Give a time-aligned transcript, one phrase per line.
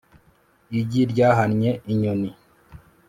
[0.79, 2.29] igi ryahannye inyoni